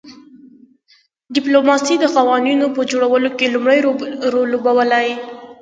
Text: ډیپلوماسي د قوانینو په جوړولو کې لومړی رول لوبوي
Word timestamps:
ډیپلوماسي 1.35 1.95
د 1.99 2.05
قوانینو 2.15 2.65
په 2.75 2.81
جوړولو 2.91 3.29
کې 3.37 3.47
لومړی 3.53 3.79
رول 4.33 4.47
لوبوي 4.53 5.11